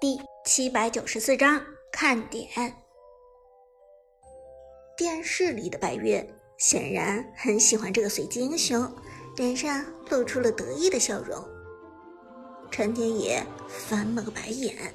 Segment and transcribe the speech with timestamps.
[0.00, 2.46] 第七百九十四章看点。
[4.96, 6.24] 电视里的白月
[6.56, 8.88] 显然很喜欢这个随机英雄，
[9.36, 11.44] 脸上露出了得意的笑容。
[12.70, 14.94] 陈天野翻了个白眼，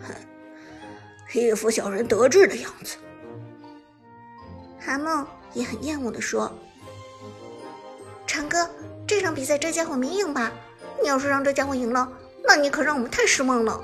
[0.00, 0.14] 哼，
[1.36, 2.96] 一副小人得志的样子。
[4.78, 6.52] 韩梦也很厌恶地说
[8.28, 8.70] ：“长哥，
[9.08, 10.52] 这场比赛这家伙没赢吧？
[11.02, 12.08] 你要是让这家伙赢了。”
[12.46, 13.82] 那你可让我们太失望了，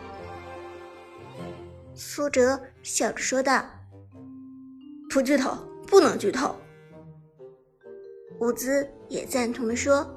[1.95, 3.65] 苏哲笑着说道。
[5.09, 6.55] 不剧透，不能剧透。
[8.39, 10.09] 伍兹也赞同的说：“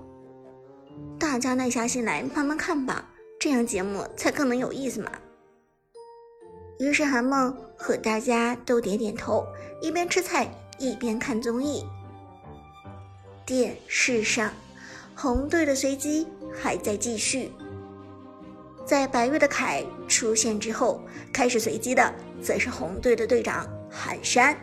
[1.17, 5.11] 大家耐下心来慢慢看吧，这样节目才更能有意思嘛。”
[6.79, 9.45] 于是韩梦和大家都点点头，
[9.81, 11.83] 一边吃菜一边看综艺。
[13.45, 14.53] 电视上，
[15.15, 17.51] 红队的随机还在继续。
[18.85, 21.01] 在白月的凯出现之后，
[21.31, 24.55] 开始随机的则是红队的队长寒山。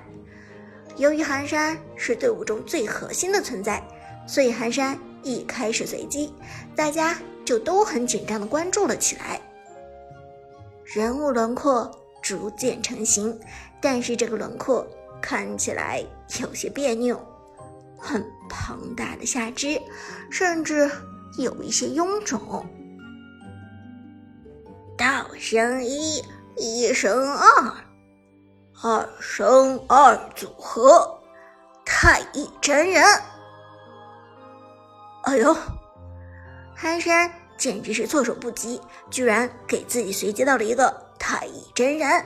[0.97, 3.83] 由于寒山是队伍中最核心的存在，
[4.27, 6.35] 所以寒山一开始随机，
[6.77, 9.41] 大家就都很紧张的关注了起来。
[10.85, 13.39] 人物轮廓逐渐成型，
[13.81, 14.87] 但是这个轮廓
[15.23, 16.05] 看起来
[16.41, 17.19] 有些别扭，
[17.97, 19.81] 很庞大的下肢，
[20.31, 20.91] 甚至
[21.39, 22.67] 有一些臃肿。
[25.01, 26.23] 道生一，
[26.59, 27.73] 一生二，
[28.83, 31.19] 二生二组合，
[31.87, 33.03] 太乙真人。
[35.23, 35.57] 哎呦，
[36.77, 38.79] 寒山简直是措手不及，
[39.11, 42.23] 居然给自己随机到了一个太乙真人。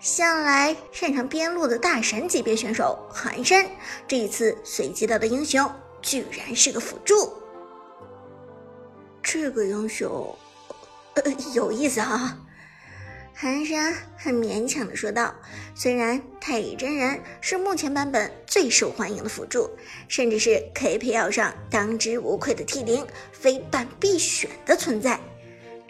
[0.00, 3.62] 向来擅长边路的大神级别选手寒山，
[4.08, 7.30] 这一次随机到的英雄居然是个辅助。
[9.22, 10.34] 这个英雄。
[11.14, 12.36] 呃，有意思哈，
[13.32, 15.34] 寒山很勉强的说道。
[15.74, 19.70] 虽然太乙真人是目前版本最受欢迎的辅助，
[20.08, 25.20] 甚至是 KPL 上当之无愧的 T 零，非办必选的存在，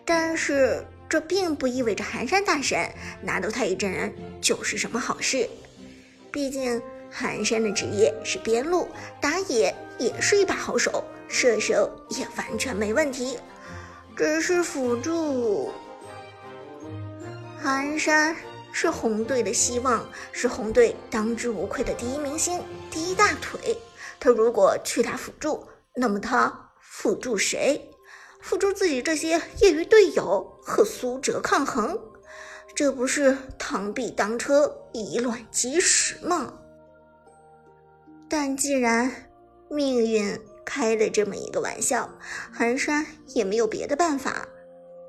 [0.04, 2.90] 但是这并不意味着寒山大神
[3.22, 5.48] 拿到太乙真人就是什么好事。
[6.30, 6.80] 毕竟
[7.10, 8.88] 寒山的职业是边路，
[9.20, 13.38] 打野也是一把好手，射手也完全没问题。
[14.16, 15.72] 只是辅助，
[17.60, 18.36] 寒山
[18.72, 23.76] 是红队的希望，是红队当之无愧的第一明星、第一大腿。
[24.20, 25.66] 他如果去打辅助，
[25.96, 27.90] 那么他辅助谁？
[28.40, 31.98] 辅助自己这些业余队友和苏哲抗衡，
[32.74, 36.52] 这不是螳臂当车、以卵击石吗？
[38.28, 39.10] 但既然
[39.68, 40.38] 命运……
[40.64, 42.08] 开了这么一个玩笑，
[42.52, 44.48] 寒山也没有别的办法。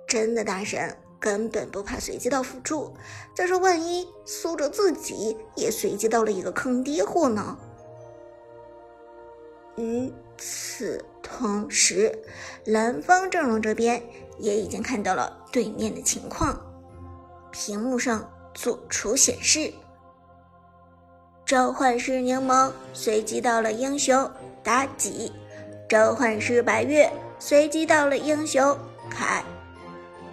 [0.07, 2.93] 真的大神根本不怕随机到辅助，
[3.35, 7.57] 再说万一苏哲自己也随机到了一个坑爹货呢？
[9.77, 12.17] 与此同时，
[12.65, 14.01] 蓝方阵容这边
[14.37, 16.61] 也已经看到了对面的情况，
[17.51, 19.73] 屏幕上做出显示：
[21.45, 24.29] 召唤师柠檬随机到了英雄
[24.63, 25.31] 妲己。
[25.87, 29.43] 召唤师白月随机到了英雄凯，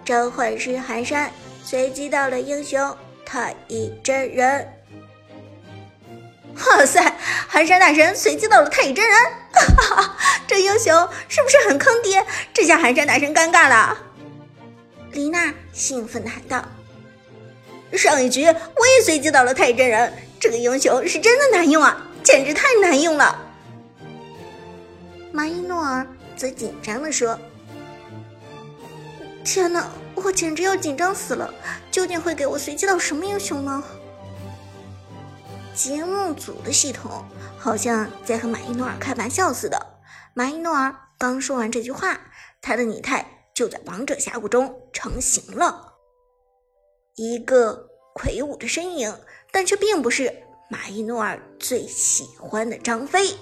[0.03, 1.31] 召唤师寒山
[1.63, 4.67] 随机到了英雄太乙真人。
[6.55, 7.01] 哇塞，
[7.47, 9.15] 寒山大神随机到了太乙真人，
[10.47, 12.25] 这英雄是不是很坑爹？
[12.51, 13.97] 这下寒山大神尴尬了。
[15.11, 16.63] 李娜兴奋地喊道
[17.93, 23.39] ：“上一局我也随机到了太乙真人，这个英雄是真的难用啊，简直太难用了。”
[25.33, 26.07] 马伊诺尔
[26.37, 27.37] 则紧张地说
[29.43, 31.51] ：“天哪，我简直要紧张死了！
[31.89, 33.83] 究竟会给我随机到什么英雄呢？”
[35.73, 37.25] 节目组的系统
[37.57, 39.97] 好像在和马伊诺尔开玩笑似的。
[40.35, 42.19] 马伊诺尔刚说完这句话，
[42.61, 45.95] 他的拟态就在王者峡谷中成型了，
[47.15, 49.11] 一个魁梧的身影，
[49.51, 53.35] 但却并不是马伊诺尔最喜欢的张飞。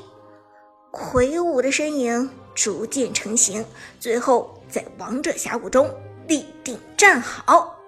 [0.91, 3.65] 魁梧的身影逐渐成型，
[3.99, 5.89] 最后在王者峡谷中
[6.27, 7.79] 立定站好。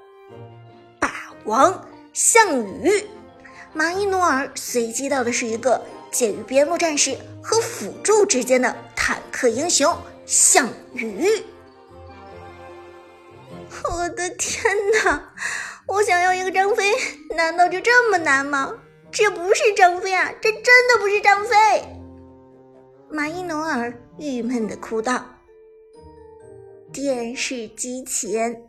[0.99, 1.11] 霸
[1.43, 3.05] 王项羽，
[3.73, 9.95] 马伊诺尔随机到的是一个介于边路战士和辅助之间的坦克英雄
[10.25, 11.27] 项羽。
[13.89, 14.63] 我的天
[15.03, 15.33] 哪！
[15.87, 16.93] 我想要一个张飞，
[17.35, 18.71] 难道就这么难吗？
[19.11, 20.31] 这不是张飞啊！
[20.41, 21.53] 这真的不是张飞！
[23.15, 25.23] 马伊诺尔郁闷地哭道
[26.91, 28.59] ：“电视机前，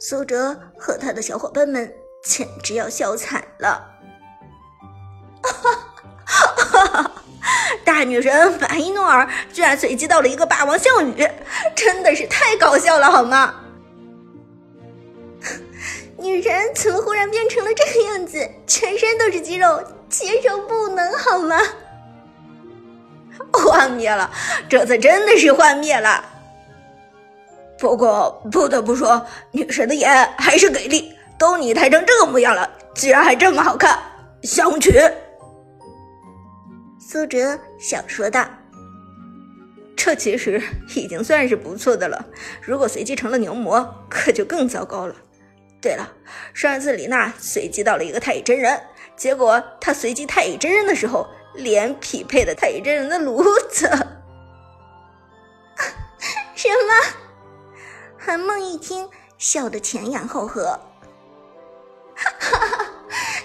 [0.00, 1.94] 苏哲和他的小伙伴们
[2.24, 3.88] 简直要笑惨了。
[5.40, 5.52] 哈
[6.26, 7.12] 哈！
[7.84, 11.24] 大女神马伊诺尔居然随机到了一个霸王项羽，
[11.76, 13.54] 真的是太搞笑了，好吗？
[16.18, 18.50] 女人怎么忽然变成了这个样子？
[18.66, 21.56] 全身都是肌肉，接受不能，好吗？
[23.52, 24.30] 幻灭了，
[24.68, 26.24] 这次真的是幻灭了。
[27.78, 30.08] 不过不得不说，女神的颜
[30.38, 33.98] 还是给力，都拟态成这个模样了，居然还这么好看，
[34.42, 34.92] 想娶。
[37.00, 38.46] 苏哲想说道
[39.96, 40.62] ：“这其实
[40.94, 42.24] 已经算是不错的了，
[42.60, 45.14] 如果随机成了牛魔，可就更糟糕了。
[45.80, 46.08] 对了，
[46.54, 48.80] 上一次李娜随机到了一个太乙真人，
[49.16, 53.86] 结果她随机太乙真人的时候，连匹配的太乙真人的炉子。
[56.54, 56.94] 什么？”
[58.18, 60.78] 韩梦一听，笑得前仰后合。
[62.14, 62.86] 哈哈，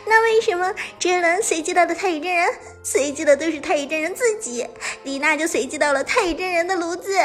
[0.06, 2.48] 那为什么真人随机到的太乙真人，
[2.83, 4.68] 随机的都是太乙真人自己，
[5.03, 7.18] 李娜就随机到了太乙真人的炉子？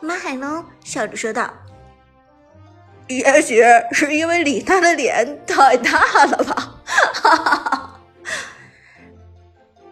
[0.00, 1.50] 马海龙笑着说道
[3.08, 7.77] ：“也许是因为李娜的脸太大了吧。”哈哈哈。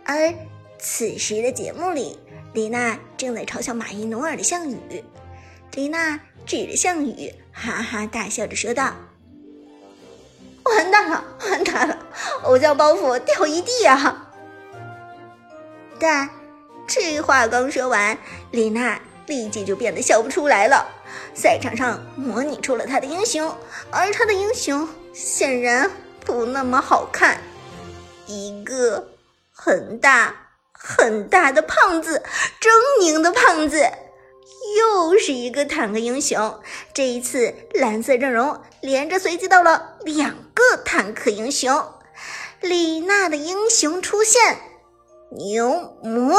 [0.07, 0.33] 而
[0.79, 2.19] 此时的节目里，
[2.53, 5.05] 李娜正在嘲笑马伊努尔的项羽。
[5.75, 8.95] 李娜指着项羽，哈哈大笑着说道
[10.65, 11.99] ：“完蛋了，完蛋了，
[12.45, 14.33] 偶像包袱掉一地啊！”
[15.99, 16.31] 但
[16.87, 18.17] 这话刚说完，
[18.53, 20.87] 李娜立即就变得笑不出来了。
[21.35, 23.53] 赛场上模拟出了她的英雄，
[23.91, 25.91] 而她的英雄显然
[26.25, 27.41] 不那么好看，
[28.27, 29.09] 一个
[29.67, 30.33] 很大
[30.71, 32.23] 很大的胖子，
[32.61, 33.85] 狰狞的胖子。
[34.79, 36.61] 又是一个坦克英雄，
[36.95, 41.85] 这一次蓝色阵容连着随机到了两个坦克英雄。
[42.61, 44.57] 李娜的英雄出现，
[45.33, 46.39] 牛魔，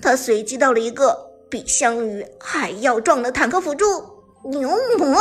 [0.00, 5.20] 他随机到了一个比项羽还要壮的坦克辅助牛魔。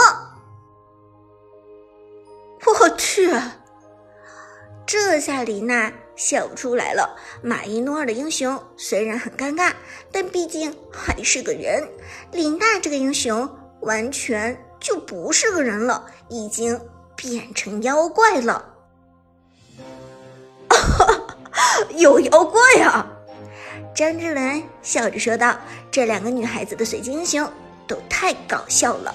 [2.80, 3.36] 我去，
[4.86, 5.92] 这下李娜。
[6.16, 7.18] 笑不出来了。
[7.42, 9.74] 马伊诺尔的英雄虽然很尴尬，
[10.12, 11.88] 但毕竟还是个人。
[12.32, 13.50] 李娜这个英雄
[13.82, 16.80] 完全就不是个人了，已经
[17.16, 18.74] 变成妖怪了。
[21.96, 23.10] 有妖怪啊！
[23.96, 25.56] 张之伦笑着说道
[25.92, 27.48] ：“这两个女孩子的随机英雄
[27.88, 29.14] 都太搞笑了。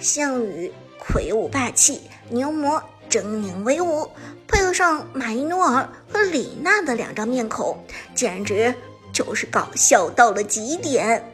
[0.00, 4.10] 项羽魁梧霸气，牛魔。”狰狞威武，
[4.46, 7.78] 配合上马伊诺尔和李娜的两张面孔，
[8.14, 8.74] 简直
[9.12, 11.24] 就是搞笑到了极点。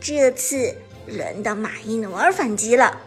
[0.00, 0.74] 这次
[1.06, 3.00] 轮到马伊诺尔反击了，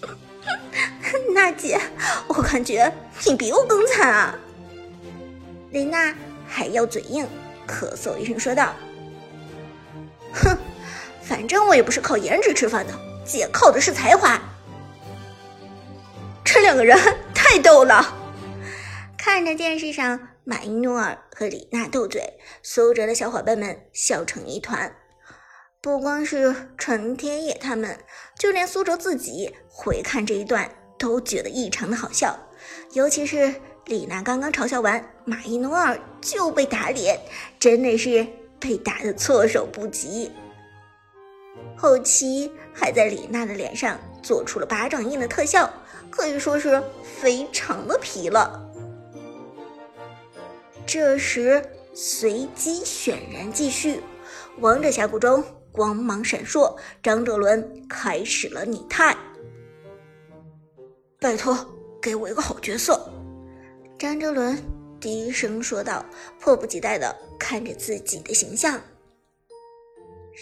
[1.34, 1.80] 娜姐，
[2.28, 2.92] 我感觉
[3.26, 4.38] 你比我更惨啊！
[5.70, 6.14] 李娜
[6.46, 7.26] 还要嘴硬，
[7.66, 8.74] 咳嗽一声说道
[10.32, 10.56] ：“哼，
[11.22, 12.92] 反正我也不是靠颜值吃饭的，
[13.24, 14.40] 姐靠的是才华。”
[16.60, 16.96] 两个人
[17.34, 18.16] 太逗了，
[19.16, 24.94] 看着电视上马伊诺尔和李娜斗嘴，苏哲的小伙伴们笑成一团。
[25.80, 27.98] 不光是陈天野他们，
[28.38, 32.38] 就连苏哲自己回看这一段都觉得异常的好笑。
[32.92, 33.54] 尤其是
[33.86, 37.18] 李娜刚刚嘲笑完马伊诺尔就被打脸，
[37.58, 38.26] 真的是
[38.58, 40.30] 被打的措手不及。
[41.76, 45.70] 后期还在李娜的脸上做出了巴掌印的特效。
[46.10, 46.82] 可以说是
[47.20, 48.68] 非常的皮了。
[50.84, 54.02] 这时，随机选人继续，
[54.58, 59.16] 王者峡谷中光芒闪烁，张哲伦开始了拟态。
[61.20, 61.56] 拜托，
[62.02, 63.08] 给我一个好角色！
[63.96, 64.60] 张哲伦
[64.98, 66.04] 低声说道，
[66.40, 68.80] 迫不及待的看着自己的形象。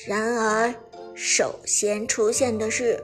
[0.06, 0.74] 然而，
[1.14, 2.98] 首先出现的是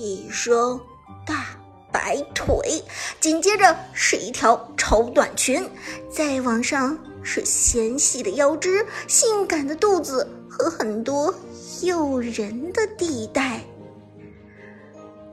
[0.00, 0.80] 一双
[1.26, 1.46] 大。
[1.92, 2.84] 白腿，
[3.18, 5.68] 紧接着是一条超短裙，
[6.08, 11.34] 再往上是纤细的腰肢、性感的肚子和很多
[11.82, 13.60] 诱人的地带。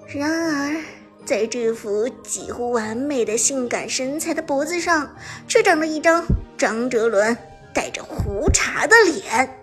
[0.08, 0.84] 然而，
[1.24, 5.16] 在这幅几乎完美的性感身材的脖子上，
[5.48, 6.26] 却长了一张
[6.58, 7.38] 张哲伦
[7.72, 9.62] 带着胡茬的脸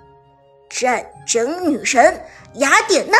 [0.68, 2.22] ——战争女神
[2.56, 3.16] 雅典娜。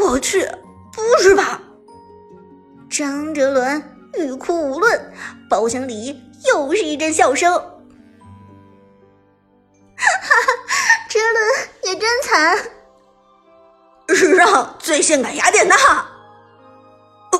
[0.00, 0.48] 我去，
[0.92, 1.60] 不是吧？
[2.90, 3.82] 张哲伦
[4.14, 4.86] 欲哭无泪，
[5.50, 7.52] 包厢里又是一阵笑声。
[7.52, 7.60] 哈
[9.96, 10.34] 哈，
[11.08, 11.44] 哲伦
[11.84, 12.58] 也真惨。
[14.08, 15.74] 史上最性感雅典娜。
[17.32, 17.38] 哦，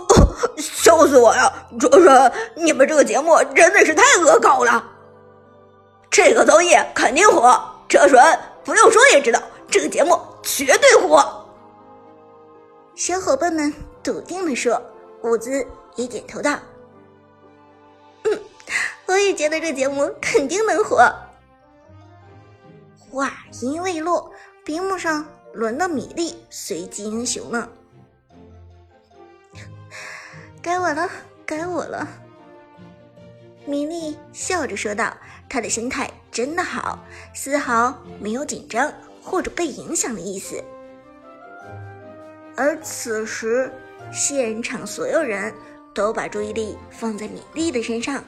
[0.56, 4.82] 笑死我了，哲伦，你们这个节目真的是太恶搞了。
[6.11, 11.44] 这个综艺肯定火，哲伦不用说也知道这个节目绝对火。
[12.95, 13.73] 小伙伴们
[14.03, 14.81] 笃定的说，
[15.23, 16.59] 伍兹也点头道
[18.25, 18.41] ：“嗯，
[19.07, 21.13] 我也觉得这节目肯定能火。”
[23.11, 24.33] 话音未落，
[24.65, 25.27] 屏幕上。
[25.53, 27.69] 轮到米粒随机英雄了，
[30.61, 31.09] 该我了，
[31.47, 32.09] 该我了。
[33.65, 35.17] 米莉笑着说道
[35.49, 36.99] ：“她的心态真的好，
[37.33, 40.61] 丝毫没有紧张或者被影响的意思。”
[42.56, 43.73] 而此时，
[44.12, 45.52] 现场所有人
[45.94, 48.23] 都把注意力放在米粒的身上。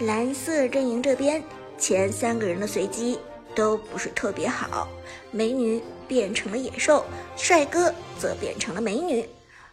[0.00, 1.42] 蓝色阵营这边，
[1.78, 3.18] 前三个人的随机
[3.54, 4.88] 都不是特别好，
[5.30, 5.82] 美女。
[6.08, 9.26] 变成了野兽，帅哥则变成了美女，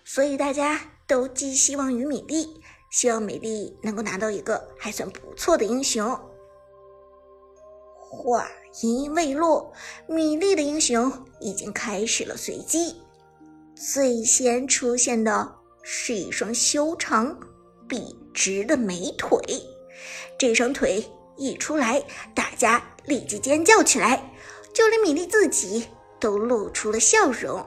[0.05, 6.17] 所以大家都寄希望于米粒，希望米粒能够拿到一个还算不错的英雄。
[8.09, 8.47] 话
[8.81, 9.73] 音未落，
[10.07, 12.95] 米粒的英雄已经开始了随机，
[13.79, 17.39] 最先出现的是一双修长、
[17.87, 19.39] 笔直的美腿，
[20.37, 21.05] 这双腿
[21.37, 22.03] 一出来，
[22.35, 24.33] 大家立即尖叫起来，
[24.73, 25.87] 就连米莉自己。
[26.19, 27.65] 都露出了笑容，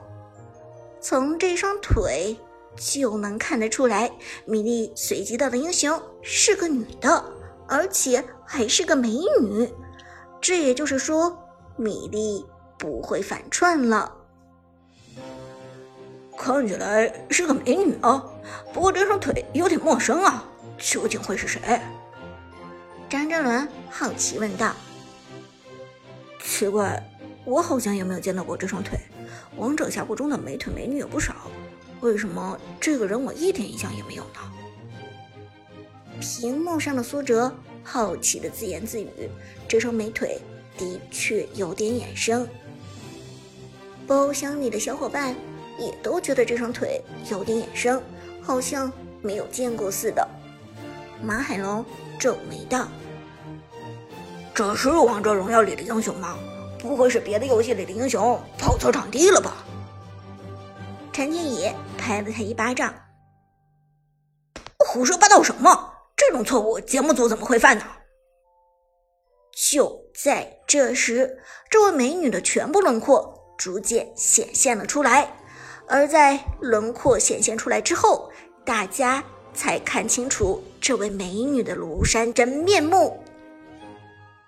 [1.01, 2.37] 从这双腿
[2.77, 4.11] 就能看得出来，
[4.45, 7.25] 米莉随机到的英雄是个女的，
[7.67, 9.09] 而且还是个美
[9.41, 9.67] 女。
[10.39, 11.35] 这也就是说，
[11.75, 12.45] 米莉
[12.77, 14.15] 不会反串了。
[16.37, 18.23] 看起来是个美女啊，
[18.73, 20.45] 不过这双腿有点陌生啊，
[20.77, 21.59] 究竟会是谁？
[23.09, 24.73] 张哲伦好奇问道。
[26.43, 27.01] 奇怪。
[27.45, 28.97] 我好像也没有见到过这双腿，
[29.57, 31.51] 王者峡谷中的美腿美女有不少，
[31.99, 34.39] 为什么这个人我一点印象也没有呢？
[36.21, 39.09] 屏幕上的苏哲好奇的自言自语
[39.67, 40.39] ：“这双美腿
[40.77, 42.47] 的确有点眼生。”
[44.07, 45.35] 包厢里的小伙伴
[45.77, 48.01] 也都觉得这双腿有点眼生，
[48.41, 50.27] 好像没有见过似的。
[51.21, 51.85] 马海龙
[52.19, 52.87] 皱眉道
[54.53, 56.37] ：“这是王者荣耀里的英雄吗？”
[56.79, 59.63] 不会是别的游戏里的英雄跑错场地了吧？
[61.13, 62.93] 陈天野拍了他一巴掌
[64.79, 65.93] ：“胡说八道什么？
[66.17, 67.85] 这种错误节目组怎么会犯呢？”
[69.55, 75.31] 就在这时，这位美女的全部轮廓逐渐显现了出来，
[75.93, 78.27] 而在轮廓显现出来之后，
[78.65, 79.23] 大家
[79.53, 83.23] 才看清楚这位美女的庐山真面目。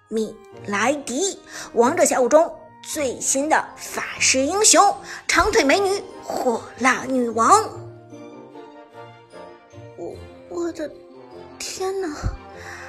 [0.09, 0.35] 米
[0.65, 1.37] 莱迪，
[1.73, 4.91] 王者峡谷中最新的法师英雄，
[5.27, 7.63] 长腿美女火辣女王。
[9.97, 10.15] 我
[10.49, 10.91] 我的
[11.59, 12.11] 天哪！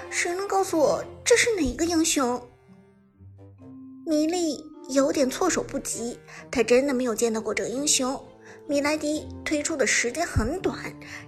[0.08, 2.42] 谁能告诉我这是哪个英雄？
[4.06, 6.18] 米莉有点措手不及，
[6.50, 8.18] 她真的没有见到过这个英雄。
[8.68, 10.76] 米莱迪推出的时间很短，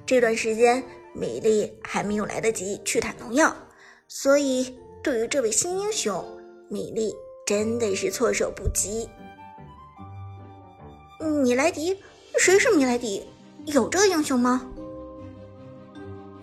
[0.04, 0.82] 这段时间
[1.14, 3.54] 米莉还没有来得及去打农药，
[4.06, 4.78] 所以。
[5.00, 6.22] 对于这位新英雄，
[6.68, 7.14] 米莉
[7.46, 9.08] 真的是措手不及。
[11.42, 11.96] 米莱迪？
[12.36, 13.24] 谁是米莱迪？
[13.66, 14.68] 有这个英雄吗？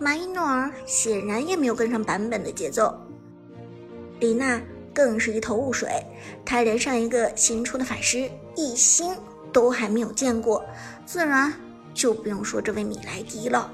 [0.00, 2.98] 马伊诺尔显然也没有跟上版本的节奏，
[4.20, 4.60] 李娜
[4.94, 6.02] 更是一头雾水，
[6.44, 9.14] 她连上一个新出的法师一星
[9.52, 10.64] 都还没有见过，
[11.04, 11.52] 自然
[11.94, 13.70] 就不用说这位米莱迪了。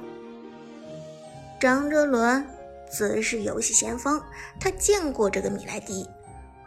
[1.60, 2.46] 张哲伦。
[2.94, 4.20] 则是游戏先锋，
[4.60, 6.06] 他见过这个米莱迪，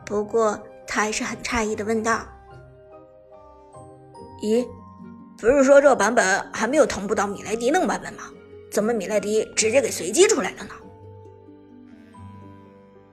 [0.04, 2.26] 不过他还是很诧异的问道
[4.42, 4.68] ：“咦，
[5.38, 8.24] 不是说这个版本还没有同步到米莱迪那个版本吗？
[8.72, 10.72] 怎么米莱迪直接给随机出来了呢？”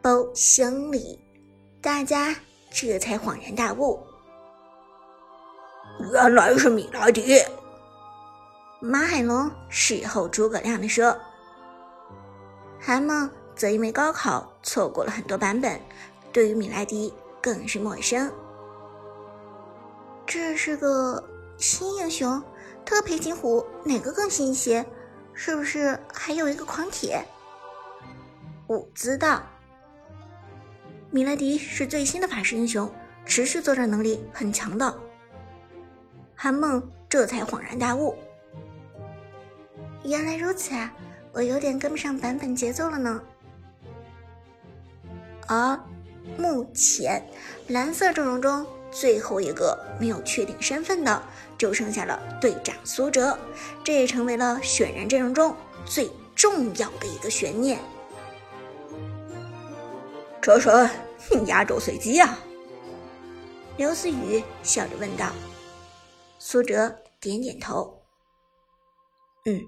[0.00, 1.20] 包厢里，
[1.82, 2.34] 大家
[2.70, 4.02] 这才恍然大悟，
[6.00, 7.40] 原来是米莱迪。
[8.80, 11.16] 马海龙事后诸葛亮的说。
[12.80, 15.80] 韩梦则因为高考错过了很多版本，
[16.32, 18.28] 对于米莱迪更是陌生。
[20.26, 21.22] 这是个
[21.58, 22.42] 新英雄，
[22.84, 24.84] 他和裴擒虎哪个更新一些？
[25.34, 27.24] 是不是还有一个狂铁？
[28.66, 29.42] 我知道，
[31.10, 32.92] 米莱迪是最新的法师英雄，
[33.24, 34.92] 持续作战能力很强的。
[36.42, 38.16] 韩梦这才恍然大悟，
[40.02, 40.92] 原来如此啊！
[41.32, 43.22] 我有点跟不上版本节奏了呢。
[45.46, 45.78] 而
[46.36, 47.24] 目前
[47.68, 51.22] 蓝色阵容中最后一个没有确定身份的，
[51.56, 53.38] 就剩下了队长苏哲，
[53.84, 57.78] 这也成为了选人阵容中最重要的一个悬念。
[60.40, 60.90] 哲神，
[61.46, 62.36] 压轴随机啊？
[63.76, 65.30] 刘思雨笑着问道。
[66.44, 68.02] 苏哲点点头。
[69.44, 69.64] 嗯，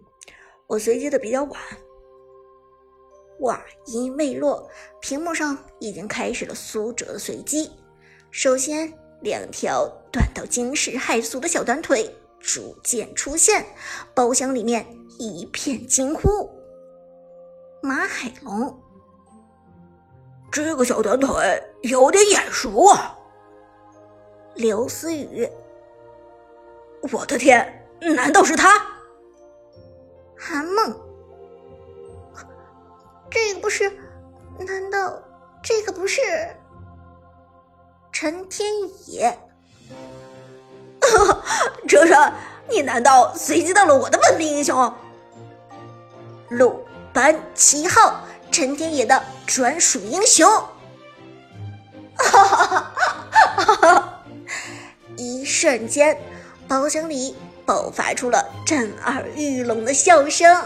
[0.67, 1.61] 我随机的比较晚。
[3.39, 4.69] 话音未落，
[5.01, 7.71] 屏幕上已经开始了苏哲的随机。
[8.33, 13.65] 首先，两条短到惊世骇俗的小短腿逐渐出现，
[14.13, 14.85] 包厢里面
[15.17, 16.51] 一片惊呼。
[17.85, 18.77] 马海龙。
[20.51, 23.17] 这个小短腿有点眼熟啊！
[24.57, 25.49] 刘思雨，
[27.13, 28.83] 我的天，难道是他？
[30.39, 30.95] 韩梦，
[33.31, 33.91] 这个不是？
[34.59, 35.23] 难道
[35.63, 36.23] 这个不是
[38.13, 38.71] 陈天
[39.07, 39.39] 野？
[41.89, 42.33] 哲神，
[42.69, 44.93] 你难道随机到了我的本命英雄？
[46.51, 48.21] 鲁班七号。
[48.53, 50.49] 陈天野的专属英雄，
[52.15, 52.95] 哈哈哈
[53.57, 54.23] 哈哈！
[55.17, 56.17] 一瞬间，
[56.69, 60.57] 包厢里爆发出了震耳欲聋的笑声。